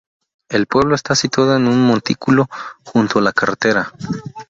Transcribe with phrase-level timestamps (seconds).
[0.49, 2.49] El pueblo está situado en un montículo,
[2.83, 3.93] junto a la carretera.